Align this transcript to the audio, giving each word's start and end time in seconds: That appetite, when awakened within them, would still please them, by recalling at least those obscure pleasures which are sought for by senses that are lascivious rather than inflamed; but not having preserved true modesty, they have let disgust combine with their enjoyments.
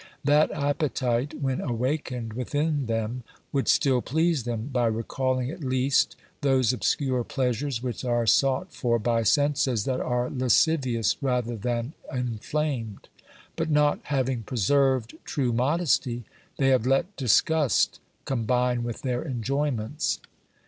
That 0.23 0.49
appetite, 0.49 1.35
when 1.39 1.61
awakened 1.61 2.33
within 2.33 2.87
them, 2.87 3.21
would 3.51 3.67
still 3.67 4.01
please 4.01 4.45
them, 4.45 4.71
by 4.73 4.87
recalling 4.87 5.51
at 5.51 5.63
least 5.63 6.15
those 6.41 6.73
obscure 6.73 7.23
pleasures 7.23 7.83
which 7.83 8.03
are 8.03 8.25
sought 8.25 8.73
for 8.73 8.97
by 8.97 9.21
senses 9.21 9.85
that 9.85 9.99
are 9.99 10.31
lascivious 10.31 11.17
rather 11.21 11.55
than 11.55 11.93
inflamed; 12.11 13.09
but 13.55 13.69
not 13.69 13.99
having 14.05 14.41
preserved 14.41 15.13
true 15.23 15.53
modesty, 15.53 16.23
they 16.57 16.69
have 16.69 16.87
let 16.87 17.15
disgust 17.15 17.99
combine 18.25 18.83
with 18.83 19.03
their 19.03 19.21
enjoyments. 19.23 20.19